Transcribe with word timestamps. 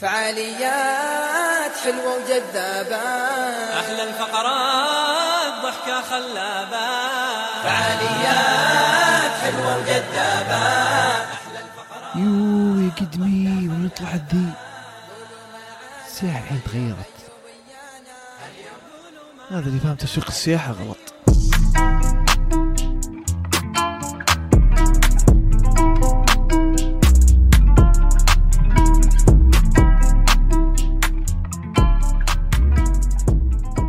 فعاليات 0.00 1.72
حلوة 1.84 2.14
وجذابة. 2.16 2.96
أحلى 3.80 4.02
الفقرات 4.02 5.52
ضحكة 5.62 6.00
خلابة. 6.02 6.88
فعاليات 7.62 9.32
حلوة 9.42 9.76
وجذابة. 9.76 10.64
يو 12.14 12.80
يا 12.80 12.90
قدمي 13.00 13.68
ونطلع 13.68 14.08
الذي 14.08 14.52
الساحة 16.06 16.38
الحين 16.38 16.60
تغيرت 16.64 17.14
هذا 19.50 19.68
اللي 19.68 19.80
فهم 19.80 19.94
تسويق 19.94 20.26
السياحة 20.28 20.72
غلط. 20.72 21.03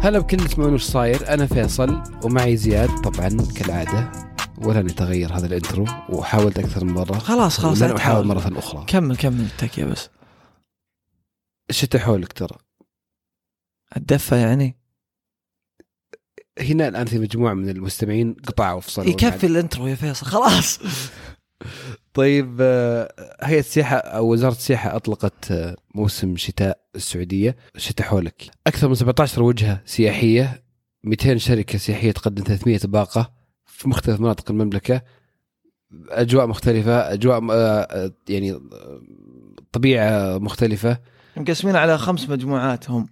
هلا 0.05 0.20
بكل 0.20 0.38
تسمعون 0.38 0.73
وش 0.73 0.84
صاير. 0.84 1.34
أنا 1.34 1.45
فيصل 1.45 2.04
ومعي 2.23 2.58
زياد 2.58 2.90
طبعا 3.02 3.30
كالعادة 3.55 4.12
ولن 4.58 4.90
يتغير 4.90 5.34
هذا 5.38 5.46
الانترو 5.46 5.86
وحاولت 6.09 6.59
أكثر 6.59 6.86
من 6.86 6.94
مرة. 6.94 7.18
خلاص 7.18 7.58
خلاص 7.58 7.82
لا 7.82 7.98
أحاول. 7.98 8.26
مرة 8.26 8.60
أخرى. 8.60 8.86
كمل 8.88 9.18
كمل 9.18 9.41
التكة 9.41 9.85
بس. 9.86 10.10
الشتاء 11.70 12.02
حولك 12.02 12.34
ترى. 12.34 12.58
الدفة 13.98 14.38
يعني؟ 14.38 14.77
هنا 16.60 16.88
الآن 16.88 17.05
في 17.05 17.20
مجموعة 17.20 17.54
من 17.54 17.70
المستمعين 17.70 18.34
قطعوا 18.34 18.77
وفصلوا 18.77 19.08
يكفي 19.08 19.48
الانترو 19.48 19.88
يا 19.88 19.96
فيصل 19.96 20.26
خلاص. 20.26 20.80
طيب 22.14 22.58
آه، 22.62 23.14
هيئة 23.44 23.59
السياحه 23.59 23.96
أو 23.98 24.32
وزارة 24.32 24.52
السياحة 24.52 24.96
أطلقت 24.96 25.52
آه، 25.52 25.76
موسم 25.96 26.38
شتاء 26.38 26.80
السعودية. 26.96 27.55
شتاء 27.77 28.08
حولك. 28.08 28.44
أكثر 28.68 28.88
من 28.88 28.96
17 28.96 29.44
وجهة 29.44 29.82
سياحية 29.86 30.63
200 31.04 31.38
شركة 31.38 31.77
سياحية 31.77 32.12
تقدم 32.12 32.44
300 32.44 32.79
باقه 32.84 33.32
في 33.66 33.90
مختلف 33.90 34.20
مناطق 34.20 34.52
المملكة. 34.52 35.02
أجواء 36.10 36.48
مختلفة 36.48 37.13
أجواء 37.13 37.41
آه، 37.52 38.12
يعني 38.29 38.60
طبيعة 39.72 40.38
مختلفة. 40.38 40.98
مقسمين 41.38 41.76
على 41.76 41.98
خمس 41.98 42.29
مجموعات 42.29 42.90
هم. 42.90 43.07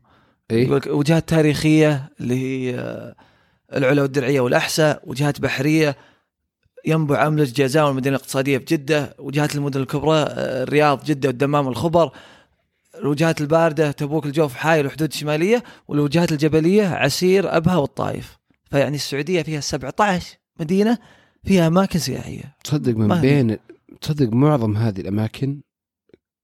لك 0.51 0.87
وجهات 0.87 1.29
تاريخية 1.29 2.09
اللي 2.19 2.35
هي 2.35 2.75
العلا 3.73 4.01
والدرعية 4.01 4.39
والأحساء 4.41 5.01
وجهات 5.05 5.41
بحرية 5.41 5.95
ينبع 6.85 7.27
أملج 7.27 7.53
جازان 7.53 7.83
والمدينة 7.83 8.15
الاقتصادية 8.15 8.57
بجدة 8.57 9.15
وجهات 9.19 9.55
المدن 9.55 9.81
الكبرى 9.81 10.17
آه، 10.17 10.63
الرياض 10.63 11.03
جدة 11.03 11.29
والدمام 11.29 11.67
والخبر. 11.67 12.11
الوجهات 12.95 13.41
الباردة 13.41 13.91
تبوك 13.91 14.25
الجوف 14.25 14.53
حايل 14.53 14.85
والحدود 14.85 15.09
الشمالية 15.09 15.63
والوجهات 15.87 16.31
الجبلية 16.31 16.87
عسير 16.87 17.57
أبها 17.57 17.77
والطائف. 17.77 18.37
فيعني 18.71 18.95
السعودية 18.95 19.41
فيها 19.41 19.59
17 19.59 20.37
مدينة 20.59 20.97
فيها 21.43 21.67
أماكن 21.67 21.99
سياحية. 21.99 22.55
تصدق 22.63 22.95
من 22.95 23.21
بين 23.21 23.57
تصدق 24.01 24.33
معظم 24.33 24.77
هذه 24.77 25.01
الأماكن 25.01 25.61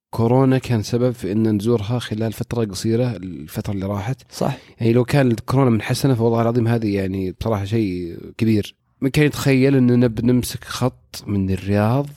كورونا 0.09 0.57
كان 0.57 0.83
سبب 0.83 1.11
في 1.11 1.31
إن 1.31 1.55
نزورها 1.55 1.99
خلال 1.99 2.33
فترة 2.33 2.65
قصيرة 2.65 3.15
الفترة 3.15 3.73
اللي 3.73 3.85
راحت. 3.85 4.31
صح. 4.31 4.57
يعني 4.79 4.93
لو 4.93 5.05
كان 5.05 5.31
الكورونا 5.31 5.69
منحسنه 5.69 6.15
فوالله 6.15 6.41
العظيم 6.41 6.67
هذه 6.67 6.95
يعني 6.95 7.31
بصراحه 7.31 7.65
شيء 7.65 8.17
كبير. 8.37 8.78
من 9.01 9.09
كان 9.09 9.25
يتخيل 9.25 9.75
إننا 9.75 10.07
بنمسك 10.07 10.63
خط 10.63 11.23
من 11.27 11.49
الرياض 11.49 12.07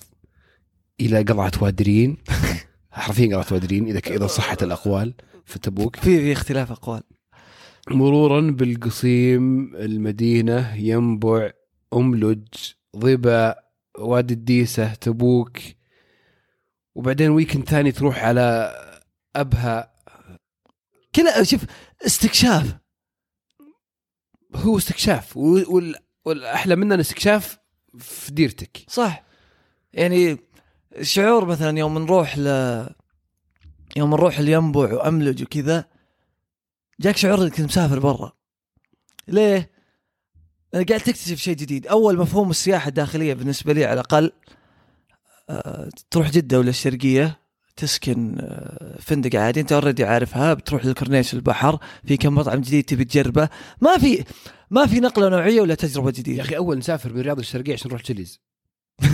إلى 1.00 1.22
قلعة 1.22 1.52
وادرين. 1.61 2.16
حرفيا 2.91 3.27
قلعة 3.27 3.47
وادرين 3.52 3.86
إذا 3.86 3.98
إذا 3.98 4.27
صحت 4.27 4.62
الأقوال 4.62 5.14
في 5.44 5.58
تبوك. 5.58 5.97
في 5.97 6.03
في 6.20 6.33
اختلاف 6.33 6.70
أقوال. 6.70 7.03
مرورا 7.91 8.41
بالقصيم 8.50 9.75
المدينة 9.77 10.75
ينبع 10.77 11.50
املج 11.92 12.47
ضبا 12.97 13.54
وادي 13.98 14.34
الديسة 14.34 14.94
تبوك. 14.94 15.59
وبعدين 16.94 17.31
ويكند 17.31 17.69
ثاني 17.69 17.92
تروح 17.92 18.25
على 18.25 18.75
أبها. 19.37 19.92
كذا 21.12 21.42
شوف 21.42 21.65
استكشاف. 22.06 22.76
هو 24.54 24.78
استكشاف 24.78 25.37
وال- 25.37 25.97
والأحلى 26.25 26.77
منها 26.77 27.00
استكشاف 27.00 27.59
في 27.99 28.33
ديرتك. 28.33 28.84
صح. 28.88 29.22
يعني 29.93 30.38
شعور 31.03 31.44
مثلا 31.44 31.78
يوم 31.78 31.99
نروح 31.99 32.38
ل 32.38 32.47
يوم 33.97 34.10
نروح 34.10 34.38
لينبع 34.38 34.94
وأملج 34.94 35.43
وكذا 35.43 35.84
جاك 37.00 37.16
شعور 37.16 37.43
إنك 37.43 37.60
مسافر 37.60 37.99
برا. 37.99 38.33
ليه؟ 39.28 39.71
قاعد 40.72 40.87
تكتشف 41.00 41.38
شيء 41.38 41.56
جديد. 41.56 41.87
أول 41.87 42.19
مفهوم 42.19 42.50
السياحة 42.50 42.89
الداخلية 42.89 43.34
بالنسبة 43.34 43.72
لي 43.72 43.84
على 43.84 43.94
الأقل 43.94 44.33
آه، 45.50 45.89
تروح 46.10 46.31
جدة 46.31 46.59
ولا 46.59 46.71
الشرقية 46.71 47.41
تسكن 47.77 48.37
آه، 48.41 48.97
فندق 49.00 49.38
عادي. 49.41 49.60
انت 49.60 49.72
already 49.72 50.05
عارفها 50.05 50.55
بتروح 50.55 50.84
للكورنيش 50.84 51.34
البحر 51.34 51.78
في 52.06 52.16
كم 52.16 52.34
مطعم 52.34 52.60
جديد 52.60 52.84
تبي 52.84 53.05
تجربه. 53.05 53.49
ما 53.81 53.99
في 53.99 54.25
ما 54.71 54.87
في 54.87 55.00
نقلة 55.00 55.28
نوعية 55.28 55.60
ولا 55.60 55.75
تجربة 55.75 56.06
يا 56.06 56.12
جديده 56.12 56.43
أخي 56.43 56.56
أول 56.56 56.78
نسافر 56.78 57.12
من 57.12 57.21
الرياض 57.21 57.38
الشرقية 57.38 57.72
عشان 57.72 57.88
نروح 57.88 58.03
تشيليز. 58.03 58.41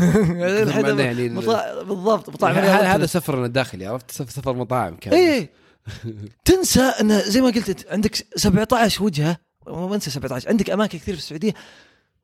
يعني 0.99 1.29
بالضبط 1.29 2.31
مطاعم 2.31 2.55
هذا 2.55 2.75
الرياض 2.75 2.85
هذا 2.95 3.07
سفرنا 3.07 3.47
الداخلي 3.47 3.87
عرفت؟ 3.87 4.11
سف- 4.11 4.31
سفر 4.31 4.53
مطاعم 4.57 4.97
كان 4.97 5.15
إيه. 5.15 5.51
تنسى 6.45 6.81
أن 6.81 7.21
زي 7.21 7.41
ما 7.41 7.47
قلت 7.51 7.87
عندك 7.91 8.15
17 8.37 9.05
وجهة 9.05 9.37
ما 9.67 9.95
أنسى 9.95 10.11
17 10.11 10.49
عندك 10.49 10.71
أماكن 10.71 10.99
كثير 10.99 11.15
في 11.15 11.21
السعودية 11.21 11.55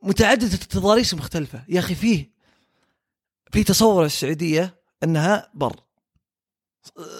متعددة 0.02 0.54
التضاريس 0.54 1.14
مختلفة. 1.14 1.64
يا 1.68 1.78
أخي 1.78 1.94
فيه 1.94 2.30
في 3.52 3.64
تصور 3.64 4.04
السعودية 4.04 4.74
أنها 5.04 5.50
بر. 5.54 5.76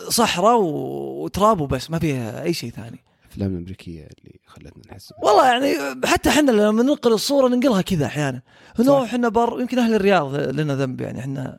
صحراء 0.08 0.60
وتراب 0.60 1.60
وبس 1.60 1.90
ما 1.90 1.98
فيها 1.98 2.42
أي 2.42 2.54
شيء 2.54 2.70
ثاني. 2.70 3.04
الافلام 3.24 3.52
الامريكيه 3.52 4.08
اللي 4.18 4.40
خلتنا 4.46 4.82
نحس 4.90 5.12
والله 5.22 5.46
يعني 5.46 6.00
حتى 6.04 6.28
إحنا 6.28 6.50
لما 6.50 6.82
ننقل 6.82 7.12
الصورة 7.12 7.48
ننقلها 7.48 7.82
كذا 7.82 8.06
أحيانا. 8.06 8.42
انه 8.80 9.04
إحنا 9.04 9.28
بر 9.28 9.60
يمكن 9.60 9.78
أهل 9.78 9.94
الرياض 9.94 10.34
لنا 10.34 10.76
ذنب 10.76 11.00
يعني 11.00 11.20
إحنا 11.20 11.58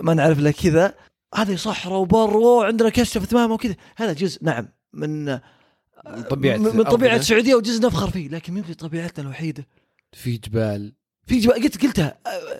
ما 0.00 0.14
نعرف 0.14 0.38
إلا 0.38 0.50
كذا. 0.50 0.94
هذه 1.34 1.56
صحراء 1.56 1.98
وبر 1.98 2.36
وعندنا 2.36 2.88
كشف 2.88 3.24
ثمامه 3.24 3.54
وكذا. 3.54 3.74
هذا 3.96 4.12
جزء 4.12 4.44
نعم 4.44 4.68
من 4.92 5.24
من 5.24 6.22
طبيعة 6.30 6.56
من 6.56 6.86
أرضنا. 6.86 7.16
السعودية 7.16 7.54
وجزء 7.54 7.86
نفخر 7.86 8.10
فيه 8.10 8.28
لكن 8.28 8.52
مين 8.52 8.62
في 8.62 8.74
طبيعتنا 8.74 9.24
الوحيدة. 9.24 9.66
في 10.12 10.36
جبال. 10.36 10.94
في 11.26 11.38
جوا 11.38 11.54
قلت 11.54 11.82
قلتها 11.82 12.18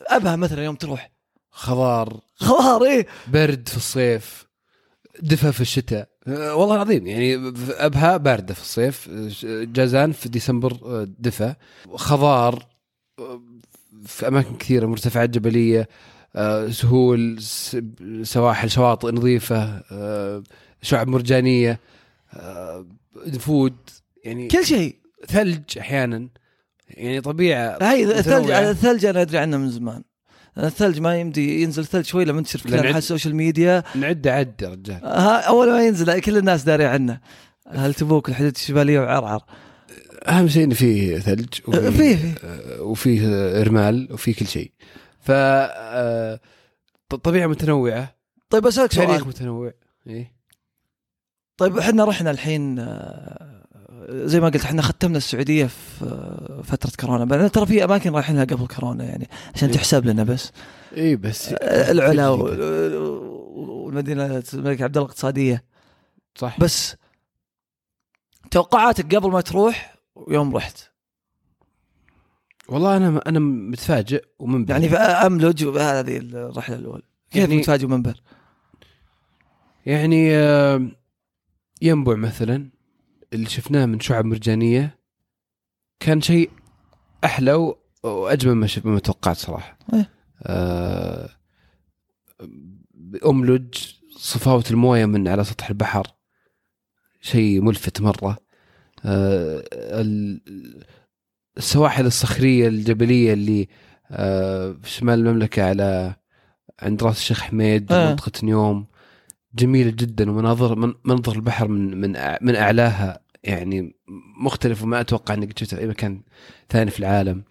أبها 0.09 0.37
مثلا 0.37 0.65
يوم 0.65 0.75
تروح. 0.75 1.16
خضار. 1.57 2.21
خضار 2.35 2.85
إيه. 2.85 3.07
برد 3.29 3.69
في 3.69 3.77
الصيف 3.77 4.47
دفى 5.23 5.53
في 5.53 5.61
الشتاء. 5.61 6.09
أه، 6.27 6.55
والله 6.55 6.75
العظيم 6.75 7.07
يعني 7.07 7.53
أبها 7.71 8.17
باردة 8.17 8.55
في 8.55 8.61
الصيف 8.61 9.09
جازان 9.63 10.13
في 10.13 10.29
ديسمبر 10.29 10.73
أه، 10.73 11.09
دفى. 11.19 11.55
خضار 11.95 12.67
أه، 13.19 13.43
في 14.07 14.29
أماكن 14.29 14.57
كثيرة 14.57 14.87
مرتفعات 14.87 15.31
جبلية 15.31 15.89
سهول 16.71 17.39
سواحل 18.23 18.71
شواطئ 18.71 19.13
نظيفة 19.13 19.83
شعب 20.83 21.09
مرجانية 21.09 21.81
نفود 23.27 23.77
يعني 24.25 24.49
كل 24.49 24.65
شيء. 24.65 24.97
ثلج 25.29 25.79
أحيانا 25.79 26.29
يعني 26.89 27.21
طبيعة 27.21 27.79
هاي 27.83 28.05
الثلج. 28.05 28.51
الثلج 28.51 29.05
أنا 29.05 29.23
أدري 29.23 29.39
عنه 29.39 29.57
من 29.57 29.71
زمان. 29.71 30.03
الثلج 30.59 31.01
ما 31.01 31.21
يمدي 31.21 31.63
ينزل 31.63 31.87
ثلج 31.87 32.05
شوي 32.05 32.25
لما 32.25 32.43
تصير 32.43 32.61
في 32.61 32.79
عد- 32.89 32.97
ال 32.97 33.02
social 33.02 33.37
media. 33.37 33.83
نعد 33.95 34.29
عد 34.29 34.63
يا 34.63 34.69
رجال. 34.69 35.01
ها 35.05 35.41
أول 35.41 35.71
ما 35.73 35.83
ينزل 35.87 36.21
كل 36.21 36.37
الناس 36.37 36.63
داري 36.63 36.85
عنه. 36.85 37.21
هل 37.69 37.95
تبوك 37.95 38.29
الحدود 38.29 38.53
الشماليه 38.57 39.01
وعرعر؟ 39.01 39.45
أهم 40.29 40.49
شيء 40.49 40.65
انه 40.65 40.75
فيه 40.75 41.19
ثلج 41.19 41.49
وفيه 41.69 41.91
فيه. 41.91 42.17
فيه 42.17 42.35
آه، 42.45 42.83
وفيه 42.83 43.21
آه، 43.29 43.63
رمال 43.63 44.09
وفيه 44.13 44.35
كل 44.35 44.47
شيء. 44.47 44.73
ف 45.21 45.31
آه، 45.31 46.41
ط- 47.09 47.15
طبيعة 47.15 47.47
متنوعة. 47.47 48.17
طيب 48.51 48.63
تاريخ 48.71 48.93
سؤال. 48.93 49.29
متنوع. 49.29 49.73
إيه. 50.07 50.37
طيب 51.57 51.79
إحنا 51.79 52.05
رحنا 52.05 52.31
الحين 52.31 52.79
آه، 52.79 53.56
زي 54.09 54.41
ما 54.41 54.49
قلت 54.49 54.65
إحنا 54.65 54.83
ختمنا 54.83 55.17
السعودية 55.19 55.67
في 55.67 56.05
آه، 56.05 56.63
فترة 56.65 56.93
كورونا. 57.01 57.25
بعدين 57.25 57.51
ترى 57.51 57.67
في 57.67 57.85
أماكن 57.85 58.13
رايحين 58.13 58.37
لها 58.37 58.45
قبل 58.45 58.67
كورونا 58.67 59.05
يعني 59.05 59.29
عشان 59.55 59.69
إيه. 59.69 59.75
تحسب 59.77 60.07
لنا 60.07 60.25
بس. 60.25 60.53
إيه 60.93 61.17
بس 61.17 61.49
آه، 61.53 61.91
العلا 61.91 62.29
و- 62.29 62.49
جديدة. 62.49 63.01
والمدينه 63.51 64.43
الملك 64.55 64.83
عبد 64.83 64.97
الله 64.97 65.07
الاقتصادية. 65.07 65.65
صح. 66.35 66.61
بس 66.61 66.97
توقعاتك 68.51 69.15
قبل 69.15 69.31
ما 69.31 69.41
تروح 69.41 69.95
ويوم 70.15 70.57
رحت؟ 70.57 70.79
والله 72.69 72.97
أنا 72.97 73.21
أنا 73.27 73.39
متفاجئ 73.39 74.25
ومنبهر. 74.39 74.83
يعني 74.83 74.97
أملج 74.97 75.65
هذه 75.65 76.17
الرحلة 76.19 76.77
الاولى 76.77 77.03
كيف 77.31 77.43
يعني- 77.43 77.57
متفاجئ 77.57 77.85
ومنبهر؟ 77.87 78.21
يعني 79.87 80.37
آه، 80.37 80.89
ينبع 81.83 82.15
مثلا. 82.15 82.69
اللي 83.37 83.51
شفناه 83.51 83.87
من 83.87 84.01
شعب 84.01 84.25
مرجانية 84.25 84.99
كان 86.01 86.21
شيء 86.21 86.51
أحلى 87.25 87.73
وأجمل 88.03 88.55
ما 88.55 88.67
شف 88.67 88.87
ما 88.87 88.99
توقعت 88.99 89.37
صراحة. 89.37 89.79
إيه. 89.95 90.11
آه، 90.43 91.29
املج 93.27 93.75
صفاوة 94.17 94.65
الموية 94.71 95.07
من 95.07 95.29
على 95.29 95.45
سطح 95.45 95.69
البحر. 95.69 96.07
شيء 97.21 97.61
ملفت 97.61 98.01
مرة. 98.01 98.37
آه، 99.05 99.65
ال- 99.73 100.85
السواحل 101.59 102.07
الصخرية 102.07 102.69
الجبلية 102.69 103.33
اللي 103.33 103.69
آه، 104.11 104.77
في 104.83 104.91
شمال 104.91 105.19
المملكة 105.19 105.63
على 105.65 106.15
عند 106.83 107.03
راس 107.03 107.17
الشيخ 107.19 107.41
حميد 107.41 107.93
آه. 107.93 108.11
منطقة 108.11 108.33
نيوم. 108.43 108.87
جميلة 109.55 109.91
جدا 109.91 110.31
ومناظر 110.31 110.75
من 110.75 110.95
منظر 111.05 111.33
البحر 111.37 111.69
من 111.69 112.01
من 112.01 112.17
من 112.43 112.57
أعلاها. 112.57 113.21
يعني 113.47 113.97
مختلف 114.41 114.83
وما 114.83 115.01
أتوقع 115.01 115.35
إنك 115.35 115.59
شفته 115.59 115.77
في 115.77 115.83
أي 115.83 115.89
مكان 115.89 116.23
ثاني 116.71 116.91
في 116.91 117.01
العالم. 117.01 117.45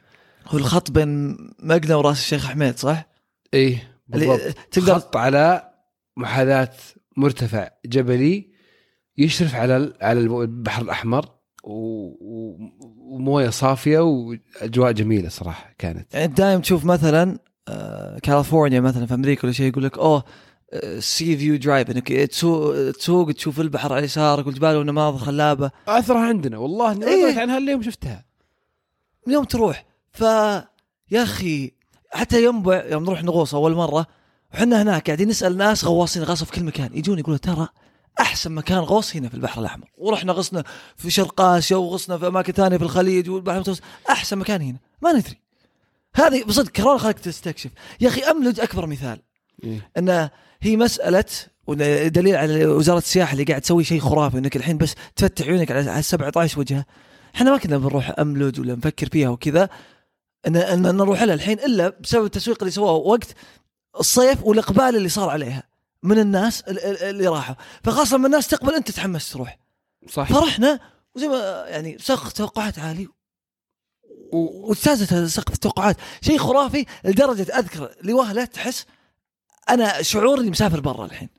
هو 0.47 0.57
الخط 0.57 0.92
بين 0.92 1.38
مقنا 1.59 1.95
وراس 1.95 2.19
الشيخ 2.19 2.47
حميد 2.47 2.77
صح؟ 2.77 3.07
إيه 3.53 3.92
بالضبط. 4.07 4.42
تقدر 4.71 4.95
خط 4.95 5.18
على 5.18 5.71
محاذاة 6.18 6.71
مرتفع 7.18 7.69
جبلي 7.86 8.51
يشرف 9.18 9.56
على 9.56 9.94
على 10.01 10.19
البحر 10.19 10.81
الأحمر 10.81 11.30
وموية 11.63 13.50
صافية 13.50 14.00
وأجواء 14.00 14.92
جميلة 14.92 15.30
صراحة 15.30 15.74
كانت. 15.77 16.13
يعني 16.13 16.27
دائما 16.27 16.62
تشوف 16.62 16.86
مثلا 16.86 17.39
آه، 17.68 18.19
كاليفورنيا 18.19 18.80
مثلا 18.80 19.06
في 19.06 19.13
أمريكا 19.13 19.44
ولا 19.44 19.53
شيء 19.53 19.68
يقول 19.68 19.83
لك 19.83 19.97
أوه 19.97 20.24
sea 21.00 21.38
view 21.38 21.56
drive 21.56 21.92
إنك 21.91 22.12
تسوق 22.12 22.91
تسوق 22.91 23.31
تشوف 23.31 23.59
البحر 23.59 23.94
على 23.94 24.06
يسارك 24.06 24.47
والجبال 24.47 24.77
والمناظر 24.77 25.17
خلابه 25.17 25.71
أثرها 25.88 26.27
عندنا 26.27 26.57
والله 26.57 26.91
إني 26.91 27.06
إيه. 27.06 27.39
عنها 27.39 27.57
اليوم 27.57 27.83
شفتها. 27.83 28.25
من 29.27 29.33
يوم 29.33 29.44
تروح. 29.44 29.85
ف 30.12 30.21
يا 31.12 31.23
أخي 31.23 31.71
حتى 32.12 32.45
ينبع 32.45 32.85
يوم 32.85 33.03
نروح 33.03 33.23
نغوص 33.23 33.56
أول 33.56 33.75
مرة 33.75 34.07
وحنا 34.53 34.81
هناك 34.81 35.06
قاعدين 35.06 35.27
نسأل 35.27 35.57
ناس 35.57 35.85
غواصين 35.85 36.23
غاصوا 36.23 36.45
في 36.45 36.51
كل 36.51 36.63
مكان 36.63 36.89
يجون 36.94 37.19
يقولوا 37.19 37.38
ترى 37.38 37.68
أحسن 38.19 38.51
مكان 38.51 38.77
غوص 38.77 39.15
هنا 39.15 39.29
في 39.29 39.35
البحر 39.35 39.61
الأحمر. 39.61 39.91
ورحنا 39.97 40.33
غصنا 40.33 40.63
في 40.97 41.09
شرق 41.11 41.41
آسيا 41.41 41.77
وغصنا 41.77 42.18
في 42.18 42.27
أماكن 42.27 42.53
ثانية 42.53 42.77
في 42.77 42.83
الخليج 42.83 43.29
والبحر 43.29 43.56
المتوسط. 43.56 43.83
أحسن 44.09 44.38
مكان 44.38 44.61
هنا 44.61 44.77
ما 45.01 45.11
ندري. 45.13 45.41
هذه 46.15 46.44
بصدق 46.44 46.71
كورونا 46.71 46.97
خلك 46.97 47.19
تستكشف. 47.19 47.71
يا 48.01 48.07
أخي 48.07 48.21
أملج 48.21 48.59
أكبر 48.59 48.85
مثال. 48.85 49.21
إيه. 49.65 49.91
أن 49.97 50.29
هي 50.62 50.77
مسألة 50.77 51.25
ودليل 51.67 52.35
على 52.35 52.65
وزارة 52.65 52.97
السياحة 52.97 53.33
اللي 53.33 53.44
قاعد 53.44 53.62
تسوي 53.62 53.83
شيء 53.83 54.00
خرافي 54.00 54.38
إنك 54.38 54.56
الحين 54.56 54.77
بس 54.77 54.95
تفتح 55.15 55.45
عيونك 55.47 55.71
على 55.71 55.91
على 55.91 56.01
17 56.01 56.59
وجهه 56.59 56.85
إحنا 57.35 57.51
ما 57.51 57.57
كنا 57.57 57.77
بنروح 57.77 58.13
املج 58.19 58.59
ولا 58.59 58.75
نفكر 58.75 59.09
فيها 59.09 59.29
وكذا. 59.29 59.69
أن 60.47 60.56
أن 60.56 60.81
نروح 60.81 61.21
لها 61.23 61.33
الحين 61.33 61.59
إلا 61.59 61.89
بسبب 62.00 62.25
التسويق 62.25 62.57
اللي 62.62 62.71
سواه 62.71 62.91
وقت 62.91 63.27
الصيف 64.00 64.44
والإقبال 64.44 64.95
اللي 64.95 65.09
صار 65.09 65.29
عليها 65.29 65.63
من 66.03 66.19
الناس 66.19 66.61
ال- 66.61 66.79
ال- 66.79 67.03
اللي 67.03 67.27
راحوا. 67.27 67.56
فخاصة 67.83 68.18
لما 68.18 68.25
الناس 68.27 68.47
تقبل 68.47 68.73
أنت 68.75 68.91
تحمس 68.91 69.29
تروح. 69.31 69.57
صح. 70.09 70.29
فرحنا 70.33 70.79
وزي 71.15 71.27
ما 71.27 71.65
يعني 71.68 71.97
سقف 72.00 72.33
توقعات 72.33 72.79
عالي. 72.79 73.07
واجتازت 74.33 75.13
سقف 75.13 75.53
التوقعات. 75.53 75.97
شيء 76.21 76.38
خرافي 76.38 76.85
لدرجة 77.03 77.57
أذكر 77.59 77.95
لوهلة 78.03 78.45
تحس 78.45 78.85
أنا 79.69 80.01
شعور 80.01 80.39
اني 80.39 80.50
مسافر 80.50 80.79
برا 80.79 81.06
الحين. 81.06 81.29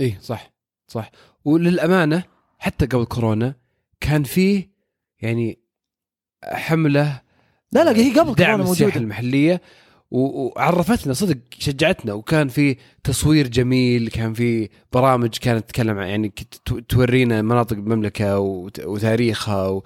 إيه 0.00 0.18
صح 0.22 0.52
صح. 0.88 1.10
وللأمانة 1.44 2.22
حتى 2.58 2.86
قبل 2.86 3.04
كورونا 3.04 3.54
كان 4.00 4.22
فيه 4.24 4.70
يعني 5.20 5.58
حملة 6.44 7.20
لا 7.72 7.84
لا 7.84 7.96
هي 7.96 8.10
قبل 8.20 8.34
دعم 8.34 8.56
كورونا 8.56 8.70
السياحة 8.72 8.98
المحلية 9.00 9.60
وعرفتنا 10.10 11.12
صدق 11.12 11.38
شجعتنا. 11.58 12.12
وكان 12.12 12.48
في 12.48 12.76
تصوير 13.04 13.48
جميل 13.48 14.08
كان 14.08 14.34
في 14.34 14.68
برامج 14.92 15.28
كانت 15.38 15.64
تتكلم 15.68 15.98
عن 15.98 16.08
يعني 16.08 16.32
تورينا 16.88 17.42
مناطق 17.42 17.76
المملكة 17.76 18.38
وت- 18.38 18.80
وتاريخها 18.80 19.80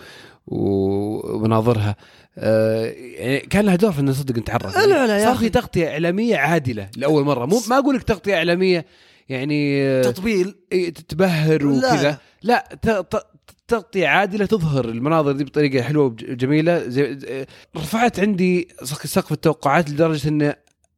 ومناظرها 0.46 1.96
آه، 2.38 2.84
يعني 3.16 3.38
كان 3.40 3.64
لها 3.64 3.76
دور 3.76 3.92
في 3.92 4.00
ان 4.00 4.12
صدق 4.12 4.38
نتعرف 4.38 4.76
لا 4.76 5.06
لا 5.06 5.24
صار. 5.24 5.36
في 5.36 5.48
تغطية 5.48 5.88
إعلامية 5.88 6.36
عادلة 6.36 6.88
لأول 6.96 7.24
مرة. 7.24 7.46
مو 7.46 7.60
ما 7.68 7.78
أقول 7.78 7.94
لك 7.96 8.02
تغطية 8.02 8.34
إعلامية 8.36 8.86
يعني 9.28 9.82
آه، 9.82 10.02
تطبيل. 10.02 10.54
تتبهر 10.70 11.62
لا، 11.62 11.92
وكذا. 11.94 12.18
لا 12.42 12.68
ت- 12.82 12.88
ت- 12.90 13.26
تغطية 13.68 14.06
عادلة 14.08 14.46
تظهر 14.46 14.84
المناظر 14.84 15.32
دي 15.32 15.44
بطريقة 15.44 15.82
حلوة 15.82 16.04
وجميلة 16.04 16.78
زي 16.88 17.18
زي- 17.18 17.46
رفعت 17.76 18.20
عندي 18.20 18.68
سق- 18.82 19.06
سقف 19.06 19.32
التوقعات 19.32 19.90
لدرجة 19.90 20.28
إنه 20.28 20.54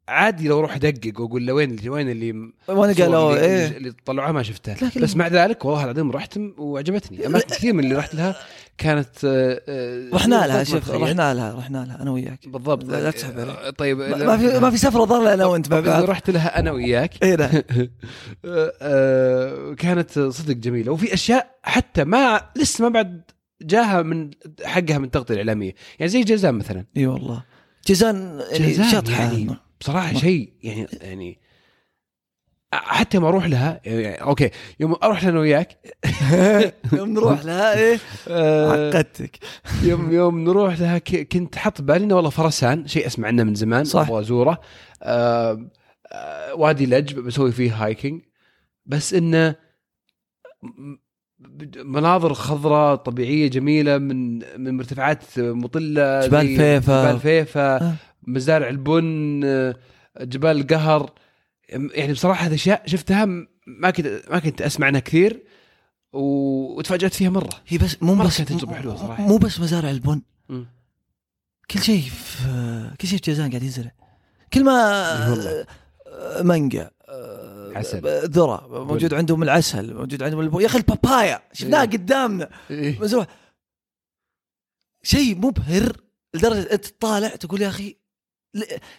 عادي 0.08 0.48
لو 0.48 0.58
أروح 0.58 0.74
ادقق 0.74 1.20
واقول 1.20 1.46
له 1.46 1.52
وين 1.52 1.70
اللي 1.70 1.88
وين 1.88 2.10
اللي 2.10 2.32
وأنا 2.68 2.90
الصور 2.92 3.04
قالوا 3.06 3.36
إيه. 3.40 3.76
اللي 3.76 3.92
طلعوها 4.04 4.32
ما 4.32 4.42
شفتها. 4.42 4.74
لكن- 4.82 5.00
بس 5.00 5.16
مع 5.16 5.28
ذلك 5.28 5.64
والله 5.64 5.84
العظيم 5.84 6.10
رحت 6.10 6.38
وعجبتني. 6.58 7.26
أماكن 7.26 7.48
كثير 7.48 7.72
من 7.72 7.84
اللي 7.84 7.94
رحت 7.94 8.14
لها 8.14 8.36
كانت 8.78 9.08
آه، 9.24 9.62
آه، 9.68 10.10
رحنا 10.14 10.46
لها 10.46 10.64
شوف. 10.64 10.90
رحنا 10.90 11.34
لها 11.34 11.54
رحنا 11.54 11.78
لها 11.88 12.02
أنا 12.02 12.10
وياك. 12.10 12.48
بالضبط. 12.48 12.84
لا- 12.84 13.10
تسحب. 13.10 13.38
علي. 13.40 13.72
طيب 13.78 13.98
ما 13.98 14.36
في 14.36 14.58
ما 14.60 14.70
في 14.70 14.76
سفره 14.76 15.04
ضل 15.04 15.26
أنا 15.28 15.44
وأنت 15.46 15.70
مع 15.70 15.78
إذا 15.78 15.90
بعض 15.90 16.04
رحت 16.10 16.30
لها 16.30 16.58
أنا 16.60 16.72
وياك. 16.72 17.22
إيه 17.22 17.34
لا. 17.36 17.62
آه، 18.82 19.74
كانت 19.74 20.18
صدق 20.18 20.54
جميلة. 20.54 20.92
وفي 20.92 21.14
أشياء 21.14 21.50
حتى 21.62 22.04
ما 22.04 22.40
لسه 22.56 22.82
ما 22.84 22.88
بعد 22.88 23.22
جاها 23.62 24.02
من 24.02 24.30
حقها 24.64 24.98
من 24.98 25.04
التغطية 25.04 25.34
الإعلامية. 25.34 25.72
يعني 25.98 26.08
زي 26.10 26.22
جازان 26.22 26.54
مثلا. 26.54 26.84
إي 26.96 27.06
والله. 27.06 27.42
جيزان 27.86 28.40
يعني 28.52 28.74
شطحه 28.90 29.22
يعني. 29.22 29.56
بصراحة 29.80 30.12
ما- 30.12 30.18
شيء 30.18 30.52
يعني 30.62 30.86
يعني 31.00 31.38
حتى 32.72 33.16
يوم 33.16 33.24
أروح 33.24 33.46
لها 33.46 33.80
يعني 33.84 34.22
أوكي 34.22 34.50
يوم 34.80 34.96
أروح 35.02 35.22
لها 35.22 35.30
أنا 35.30 35.40
وياك 35.40 35.78
يوم 36.98 37.08
نروح 37.12 37.44
لها 37.44 37.78
إيه 37.78 37.98
آه، 38.28 38.70
عقدتك 38.88 39.38
يوم 39.82 40.12
يوم 40.12 40.44
نروح 40.44 40.80
لها 40.80 40.98
كنت 40.98 41.56
حط 41.58 41.80
بالي 41.80 42.04
إنه 42.04 42.14
والله 42.16 42.30
فرسان 42.30 42.86
شيء 42.86 43.06
أسمع 43.06 43.28
عنه 43.28 43.42
من 43.44 43.54
زمان 43.54 43.84
صح. 43.84 44.00
أبغى 44.00 44.20
أزوره 44.20 44.60
آه، 45.02 45.70
آه، 46.12 46.54
وادي 46.54 46.86
لجب 46.86 47.14
نسوي 47.14 47.52
فيه 47.52 47.84
hiking 47.84 48.22
بس 48.86 49.14
إنه 49.14 49.54
مناظر 51.76 52.34
خضراء 52.34 52.94
طبيعية 52.96 53.48
جميلة 53.50 53.98
من 53.98 54.38
من 54.60 54.76
مرتفعات 54.76 55.22
مطلة 55.38 56.26
جبال 56.26 56.46
فيفا. 56.56 57.02
جبال 57.10 57.20
فيفا 57.20 57.76
آه. 57.76 57.94
مزارع 58.26 58.68
البن 58.68 59.40
آه، 59.44 59.76
جبال 60.20 60.60
القهر 60.60 61.12
يعني 61.68 62.12
بصراحة 62.12 62.46
هذه 62.46 62.54
أشياء 62.54 62.82
شفتها 62.86 63.24
ما 63.66 63.90
كنت 63.90 64.22
ما 64.30 64.38
كنت 64.38 64.62
أسمع 64.62 64.86
عنها 64.86 65.00
كثير 65.00 65.42
وتفاجأت 66.12 67.14
فيها 67.14 67.30
مرة 67.30 67.62
هي 67.66 67.78
بس 67.78 68.02
مو 68.02 68.14
بس 68.14 68.38
كانت 68.38 68.52
تجربة 68.52 68.74
حلوة 68.74 68.96
صراحة. 68.96 69.22
مو 69.22 69.36
بس 69.36 69.60
مزارع 69.60 69.90
البن. 69.90 70.22
كل 71.70 71.82
شيء 71.82 72.02
في 72.02 72.90
كل 73.00 73.08
شيء 73.08 73.18
في 73.18 73.30
جازان 73.30 73.50
قاعد 73.50 73.62
ينزرع 73.62 73.92
كل 74.52 74.64
ما. 74.64 75.66
آه، 76.06 76.42
مانجا 76.42 76.90
آه، 77.08 77.72
عسل. 77.74 78.00
ذرة 78.30 78.84
موجود 78.84 79.14
عندهم 79.14 79.42
العسل 79.42 79.94
موجود 79.94 80.22
عندهم 80.22 80.40
البو... 80.40 80.60
يا 80.60 80.66
أخي 80.66 80.78
البابايا 80.78 81.42
إيه. 81.62 81.74
قدامنا 81.80 82.50
إيه. 82.70 83.00
مزروع 83.00 83.26
شيء 85.02 85.36
مبهر 85.36 85.96
لدرجة 86.34 86.72
أنت 86.72 86.86
تطالع 86.86 87.28
تقول 87.28 87.62
يا 87.62 87.68
أخي 87.68 87.96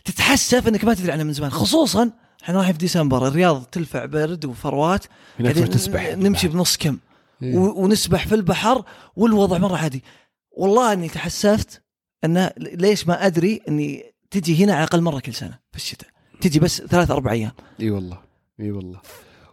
تتحسف 0.06 0.68
إنك 0.68 0.86
ما 0.86 0.94
تدري 0.94 1.12
عنه 1.12 1.24
من 1.24 1.34
زمان. 1.34 1.52
خصوصا 1.52 2.12
إحنا 2.44 2.58
رايحين 2.58 2.74
في 2.74 2.80
ديسمبر 2.80 3.28
الرياض 3.28 3.64
تلفع 3.64 4.06
برد 4.06 4.46
وفروات 4.46 5.06
قاعدين 5.40 5.64
تروح 5.64 5.68
تسبح 5.68 6.16
نمشي 6.16 6.48
بنص 6.48 6.78
كم. 6.78 6.98
إيه. 7.44 7.56
ونسبح 7.56 8.28
في 8.28 8.36
البحر 8.36 8.84
والوضع 9.16 9.58
مرة 9.58 9.78
عادي. 9.78 10.04
والله 10.52 10.94
إني 10.94 11.10
تحسفت 11.10 11.82
انه 12.24 12.52
ليش 12.58 13.08
ما 13.08 13.26
أدري 13.26 13.62
إني 13.68 14.04
تجي 14.32 14.64
هنا 14.64 14.74
على 14.74 14.84
الأقل 14.84 15.02
مرة 15.02 15.20
كل 15.20 15.34
سنة 15.34 15.60
في 15.72 15.78
الشتاء. 15.78 16.10
تجي 16.42 16.60
بس 16.60 16.82
ثلاث 16.82 17.12
أربع 17.12 17.32
أيام. 17.32 17.52
إي 17.80 17.90
والله 17.90 18.18
إي 18.60 18.72
والله. 18.72 19.02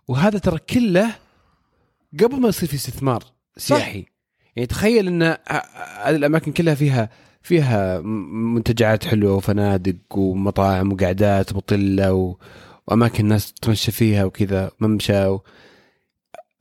وهذا 0.09 0.39
ترى 0.39 0.59
كله 0.59 1.15
قبل 2.21 2.41
ما 2.41 2.49
يصير 2.49 2.69
في 2.69 2.75
استثمار 2.75 3.25
سياحي. 3.57 4.07
يعني 4.57 4.67
تخيل 4.67 5.07
إن 5.07 5.23
هذه 5.23 6.17
الأماكن 6.17 6.53
كلها 6.53 6.75
فيها 6.75 7.11
فيها 7.45 8.01
منتجعات 8.55 9.05
حلوة 9.05 9.35
وفنادق 9.35 9.97
ومطاعم 10.15 10.93
وقعدات 10.93 11.53
مطله 11.57 12.13
و... 12.13 12.37
وأماكن 12.87 13.25
الناس 13.25 13.53
تتمشى 13.53 13.93
فيها 13.93 14.25
وكذا 14.25 14.71
ممشى 14.81 15.27
و... 15.27 15.43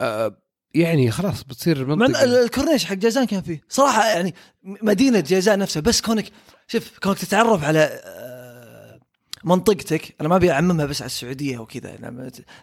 آه 0.02 0.38
يعني 0.75 1.12
خلاص 1.12 1.44
بتصير 1.44 1.86
من 1.86 1.98
منطقه 1.98 2.24
ال- 2.24 2.44
الكورنيش 2.44 2.86
حق 2.86 2.94
جازان 2.96 3.25
كان 3.25 3.42
فيه. 3.42 3.62
صراحة 3.70 4.08
يعني 4.08 4.34
مدينة 4.63 5.20
جازان 5.20 5.60
نفسها 5.60 5.82
بس 5.82 6.02
كونك 6.02 6.25
شوف 6.68 7.00
كونك 7.00 7.18
تتعرف 7.18 7.63
على 7.63 8.00
منطقتك 9.44 10.16
أنا 10.22 10.30
ما 10.30 10.36
أبي 10.36 10.52
أعممها 10.52 10.86
بس 10.86 11.02
على 11.02 11.06
السعودية 11.10 11.58
وكذا. 11.58 11.98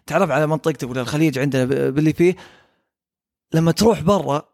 تعرف 0.06 0.30
على 0.30 0.46
منطقتك 0.46 0.90
ولا 0.90 1.00
الخليج 1.00 1.38
عندنا 1.38 1.64
باللي 1.90 2.12
فيه 2.12 2.36
لما 3.54 3.72
تروح 3.72 4.00
برا 4.00 4.49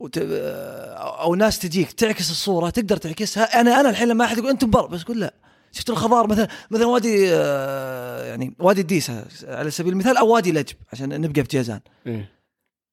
وت... 0.00 0.18
أو 0.18 1.34
ناس 1.34 1.58
تجيك 1.58 1.92
تعكس 1.92 2.30
الصورة 2.30 2.70
تقدر 2.70 2.96
تعكسها. 2.96 3.60
أنا 3.60 3.80
أنا 3.80 3.90
الحين 3.90 4.08
لما 4.08 4.24
أحد 4.24 4.38
يقول 4.38 4.50
أنتم 4.50 4.70
برا 4.70 4.86
بس 4.86 5.02
أقول 5.02 5.20
لا. 5.20 5.34
شفت 5.72 5.90
الخضار 5.90 6.26
مثلا؟ 6.26 6.48
مثلا 6.70 6.86
وادي 6.86 7.26
آه، 7.34 8.24
يعني 8.24 8.54
وادي 8.58 8.80
الديسة 8.80 9.24
على 9.44 9.70
سبيل 9.70 9.92
المثال 9.92 10.16
أو 10.16 10.34
وادي 10.34 10.52
لجب 10.52 10.76
عشان 10.92 11.20
نبقى 11.20 11.42
في 11.42 11.48
جازان. 11.50 11.80
إيه. 12.06 12.30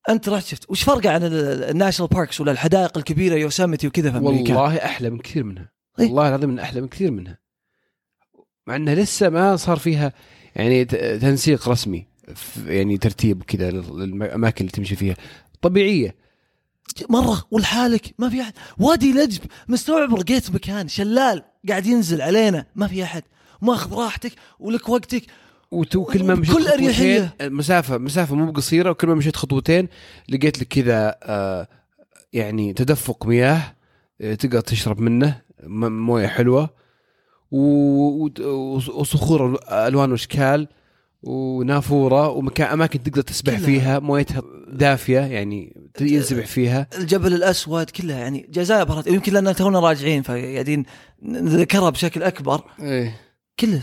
أنت 0.10 0.29
رحت 0.29 0.45
شفت. 0.45 0.69
وش 0.69 0.83
فرقه 0.83 1.10
عن 1.10 1.24
ال- 1.24 1.63
الناشونال 1.63 2.10
باركس 2.13 2.41
ولا 2.41 2.51
الحدائق 2.51 2.98
الكبيرة 2.98 3.36
يوسامتي 3.36 3.88
وكذا 3.88 4.12
في 4.12 4.17
أمريكا؟ 4.17 4.55
والله 4.55 4.77
أحلى 4.77 5.10
من 5.10 5.17
كثير 5.19 5.43
منها. 5.43 5.72
إيه. 6.00 6.05
والله 6.05 6.27
العظيم 6.29 6.50
من 6.50 6.60
أحلى 6.60 6.81
من 6.81 6.88
كثير 6.88 7.12
منها. 7.12 7.38
مع 8.67 8.75
إنها 8.75 8.95
لسه 8.95 9.29
ما 9.29 9.55
صار 9.55 9.77
فيها 9.77 10.13
يعني 10.55 10.86
تنسيق 11.19 11.69
رسمي 11.69 12.07
يعني 12.67 12.98
ترتيب 12.98 13.41
وكذا 13.41 13.72
لل- 13.72 14.00
للأماكن 14.00 14.65
اللي 14.65 14.72
تمشي 14.72 14.95
فيها. 14.95 15.15
طبيعية. 15.62 16.15
مرة 17.09 17.43
ولحالك 17.51 18.15
ما 18.19 18.29
في 18.29 18.41
أحد. 18.41 18.53
وادي 18.79 19.11
لجب 19.13 19.41
مستوعب 19.67 20.17
لقيت 20.19 20.51
مكان 20.51 20.87
شلال 20.87 21.43
قاعد 21.69 21.85
ينزل 21.85 22.21
علينا 22.21 22.65
ما 22.75 22.87
في 22.87 23.03
أحد. 23.03 23.23
ماخذ 23.61 23.93
راحتك 23.95 24.31
ولك 24.59 24.89
وقتك. 24.89 25.23
وت- 25.71 25.95
وكل 25.95 26.23
ما 26.23 26.35
مشيت 26.35 26.53
خطوتين 26.55 26.73
أريحية. 26.73 27.35
مسافة 27.41 27.97
مسافة 27.97 28.35
مو 28.35 28.51
بقصيرة 28.51 28.89
وكل 28.91 29.07
ما 29.07 29.15
مشيت 29.15 29.35
خطوتين 29.35 29.87
لقيت 30.29 30.59
لك 30.59 30.67
كذا 30.67 31.15
آه، 31.23 31.67
يعني 32.33 32.73
تدفق 32.73 33.25
مياه 33.25 33.75
آه، 34.21 34.33
تقدر 34.35 34.59
تشرب 34.59 34.99
منه 34.99 35.41
موية 35.67 36.27
حلوة 36.27 36.69
وصخور 38.93 39.59
ألوان 39.71 40.11
واشكال 40.11 40.67
ونافورة 41.23 42.29
ومكان 42.29 42.67
أماكن 42.67 43.03
تقدر 43.03 43.21
تسبح 43.21 43.53
كلها. 43.53 43.65
فيها 43.65 43.99
مويتها 43.99 44.41
دافية 44.67 45.19
يعني 45.19 45.75
ينسبح 46.01 46.45
فيها. 46.45 46.87
الجبل 46.97 47.33
الأسود 47.33 47.89
كلها 47.89 48.19
يعني 48.19 48.47
جزائر 48.49 48.83
بهارات 48.83 49.07
يمكن 49.07 49.33
لأن 49.33 49.55
تونا 49.55 49.79
راجعين 49.79 50.21
فقاعدين 50.21 50.85
نذكرها 51.23 51.89
بشكل 51.89 52.23
أكبر. 52.23 52.61
إيه. 52.79 53.19
كل 53.59 53.79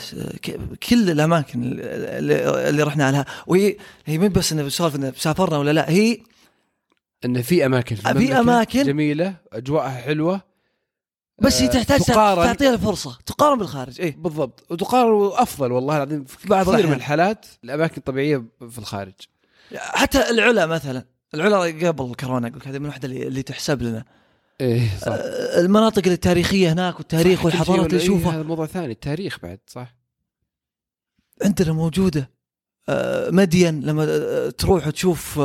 كل 0.88 1.11
الأماكن 1.11 1.62
اللي, 1.64 2.82
رحنا 2.82 3.12
لها 3.12 3.25
وهي 3.47 3.76
هي 4.06 4.18
مو 4.18 4.28
بس 4.28 4.52
إنه 4.52 4.62
بسولف 4.62 4.97
إنه 4.97 5.12
سافرنا 5.16 5.59
ولا 5.59 5.70
لا 5.70 5.90
هي 5.90 6.18
ان 7.25 7.42
في 7.42 7.66
أماكن 7.66 7.97
في, 7.97 8.14
في 8.14 8.32
أماكن. 8.32 8.82
جميلة 8.82 9.35
أجواءها 9.52 9.90
حلوة. 10.00 10.50
بس 11.40 11.61
هي 11.62 11.68
آه، 11.68 11.70
تحتاج 11.70 12.00
تقارن. 12.00 12.44
تعطيها 12.44 12.75
الفرصة. 12.75 13.18
تقارن 13.26 13.59
بالخارج 13.59 14.00
إيه. 14.00 14.16
بالضبط. 14.16 14.66
وتقارن 14.70 15.30
أفضل 15.35 15.73
والله 15.73 15.97
العظيم 15.97 16.25
في 16.25 16.49
بعض 16.49 16.75
كثير 16.75 16.87
من. 16.87 16.92
الحالات 16.92 17.47
الأماكن 17.64 17.94
الطبيعية 17.97 18.44
في 18.70 18.78
الخارج. 18.78 19.12
حتى 19.76 20.30
العلا 20.30 20.66
مثلا 20.66 21.04
العلا 21.35 21.88
قبل 21.88 22.14
كورونا 22.14 22.49
أقول 22.49 22.62
هذه 22.66 22.78
من 22.78 22.87
واحدة 22.87 23.09
اللي, 23.09 23.42
تحسب 23.42 23.82
لنا. 23.82 24.04
إيه 24.61 24.99
صح. 24.99 25.09
آه، 25.09 25.61
المناطق 25.61 26.06
التاريخية 26.06 26.73
هناك 26.73 26.99
والتاريخ 26.99 27.44
والحضارات 27.44 27.87
اللي 27.87 27.97
إيه، 27.99 28.04
نشوفها. 28.04 28.35
هذا 28.37 28.42
موضوع 28.42 28.66
ثاني 28.66 28.92
التاريخ 28.92 29.38
بعد 29.42 29.59
صح. 29.66 29.94
عندنا 31.44 31.73
موجودة 31.73 32.30
آه، 32.88 33.30
مدين 33.30 33.80
لما 33.80 34.50
تروح 34.50 34.87
وتشوف 34.87 35.40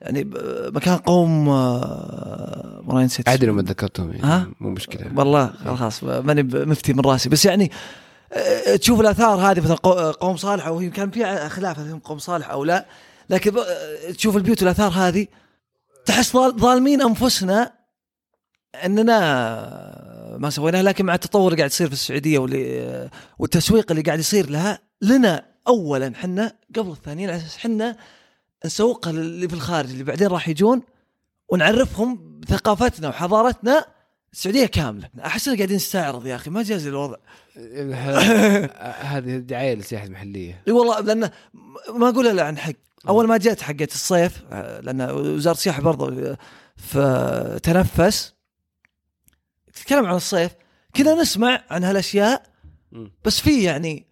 يعني 0.00 0.30
مكان 0.74 0.96
قوم 0.96 1.48
آه، 1.48 2.82
والله 2.86 3.04
نسيت 3.04 3.28
عادي 3.28 3.46
لو 3.46 3.52
ما 3.54 3.62
ذكرتهم 3.62 4.10
يعني 4.10 4.22
ها؟ 4.22 4.48
مو 4.60 4.70
مشكلة. 4.70 5.12
والله 5.16 5.46
خلاص 5.76 6.04
ماني 6.04 6.42
مفتي 6.42 6.92
من 6.92 7.00
راسي. 7.00 7.28
بس 7.28 7.44
يعني 7.44 7.70
آه، 8.32 8.76
تشوف 8.76 9.00
الآثار 9.00 9.38
هذه 9.38 9.60
مثلا 9.60 9.76
قو- 9.76 10.16
قوم 10.16 10.36
صالح 10.36 10.66
أو 10.66 10.78
هي 10.78 10.90
كان 10.90 11.10
في 11.10 11.48
خلاف 11.48 11.78
هل 11.78 11.90
هم 11.90 11.98
قوم 11.98 12.18
صالح 12.18 12.50
أو 12.50 12.64
لا 12.64 12.86
لكن 13.30 13.58
آه، 13.58 14.10
تشوف 14.12 14.36
البيوت 14.36 14.62
والاثار 14.62 14.90
هذه 14.92 15.26
تحس 16.06 16.32
ظال- 16.32 16.56
ظالمين 16.60 17.02
أنفسنا 17.02 17.72
أننا 18.84 20.36
ما 20.38 20.50
سويناها. 20.50 20.82
لكن 20.82 21.06
مع 21.06 21.14
التطور 21.14 21.46
اللي 21.52 21.56
قاعد 21.56 21.70
يصير 21.70 21.86
في 21.86 21.92
السعودية 21.92 22.38
واللي 22.38 23.10
والتسويق 23.38 23.90
اللي 23.90 24.02
قاعد 24.02 24.18
يصير 24.18 24.50
لها 24.50 24.78
لنا 25.02 25.44
اولا 25.68 26.12
حنا 26.16 26.52
قبل 26.76 26.90
الثانيين 26.90 27.30
على 27.30 27.38
أساس 27.38 27.56
حنا 27.58 27.96
نسوقها 28.64 29.12
للي 29.12 29.48
في 29.48 29.54
الخارج 29.54 29.90
اللي 29.90 30.04
بعدين 30.04 30.26
راح 30.28 30.48
يجون 30.48 30.82
ونعرفهم 31.48 32.40
بثقافتنا 32.40 33.08
وحضارتنا 33.08 33.86
السعودية 34.32 34.66
كاملة. 34.66 35.08
أحس 35.24 35.48
قاعدين 35.48 35.76
نستعرض 35.76 36.26
يا 36.26 36.34
أخي 36.34 36.50
ما 36.50 36.62
جاز 36.62 36.86
الوضع. 36.86 37.16
هذه 39.12 39.36
دعايه 39.36 39.74
للسياحة 39.74 40.06
المحلية. 40.06 40.62
إي 40.68 40.72
والله 40.72 41.00
لأن 41.00 41.30
ما 41.94 42.08
أقول 42.08 42.26
إلا 42.26 42.42
عن 42.44 42.58
حق. 42.58 42.72
أول 43.08 43.28
ما 43.28 43.36
جت 43.36 43.60
حقت 43.60 43.92
الصيف 43.92 44.42
لأن 44.52 45.10
وزارة 45.10 45.54
السياحة 45.54 45.82
برضو 45.82 46.34
فتنفس 46.76 48.34
تتكلم 49.74 50.06
عن 50.06 50.16
الصيف 50.16 50.52
كنا 50.96 51.14
نسمع 51.14 51.64
عن 51.70 51.84
هالأشياء. 51.84 52.42
بس 53.24 53.40
في 53.40 53.64
يعني 53.64 54.06